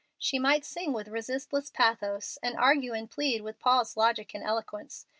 [0.17, 5.05] She might sing with resistless pathos, and argue and plead with Paul's logic and eloquence.